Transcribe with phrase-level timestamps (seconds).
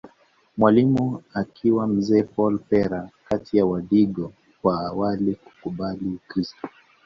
[0.57, 6.67] Mwalimu akiwa mzee Paul Pera kati ya wadigo wa awali kukubali Ukiristo